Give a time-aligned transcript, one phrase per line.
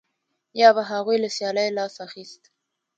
[0.61, 2.43] یا به هغوی له سیالۍ لاس اخیست